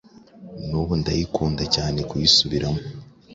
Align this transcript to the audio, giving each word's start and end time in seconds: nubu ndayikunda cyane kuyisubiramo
nubu 0.67 0.93
ndayikunda 1.01 1.63
cyane 1.75 1.99
kuyisubiramo 2.09 2.81